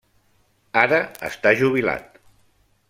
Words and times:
Ara 0.83 0.99
està 1.29 1.53
jubilat. 1.61 2.21